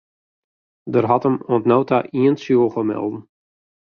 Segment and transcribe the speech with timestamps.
[0.93, 3.19] Der hat him oant no ta ien tsjûge melden.